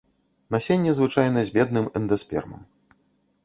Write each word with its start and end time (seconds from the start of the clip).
Насенне 0.55 0.95
звычайна 1.01 1.39
з 1.49 1.55
бедным 1.59 1.85
эндаспермам. 2.03 2.61